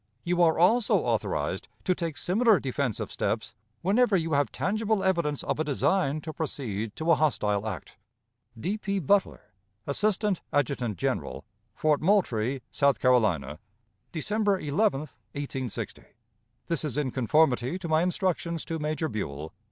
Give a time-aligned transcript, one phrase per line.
[0.23, 3.53] You are also authorized to take similar defensive steps
[3.83, 7.99] whenever you have tangible evidence of a design to proceed to a hostile act.
[8.59, 8.79] "D.
[8.79, 8.97] P.
[8.97, 9.53] Butler,
[9.85, 11.45] Assistant Adjutant General.
[11.75, 13.59] "Fort Moultrie, South Carolina,
[14.11, 15.01] December 11,
[15.35, 16.01] 1860.
[16.65, 19.53] "This is in conformity to my instructions to Major Buel.